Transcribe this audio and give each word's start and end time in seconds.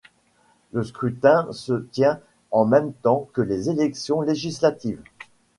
Le 0.71 0.81
scrutin 0.83 1.47
se 1.51 1.73
tient 1.91 2.19
en 2.49 2.65
même 2.65 2.91
temps 2.91 3.29
que 3.33 3.41
les 3.43 3.69
élections 3.69 4.21
législatives. 4.21 5.03